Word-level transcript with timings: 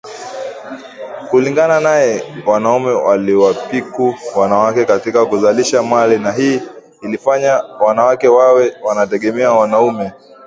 Kulingana 1.29 1.77
naye 1.87 2.23
wanaume 2.45 2.91
waliwapiku 2.91 4.15
wanawake 4.35 4.85
katika 4.85 5.25
kuzalisha 5.25 5.83
mali 5.83 6.17
na 6.19 6.31
hii 6.31 6.61
ilifanya 7.01 7.55
wanawake 7.79 8.27
wawe 8.27 8.75
wanategemea 8.83 9.51
wanaume 9.51 10.11